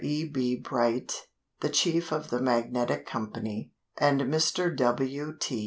B. 0.03 0.55
Bright, 0.55 1.27
the 1.59 1.69
chief 1.69 2.11
of 2.11 2.31
the 2.31 2.41
"Magnetic" 2.41 3.05
Company; 3.05 3.69
and 3.99 4.21
Mr. 4.21 4.75
W. 4.75 5.35
T. 5.39 5.59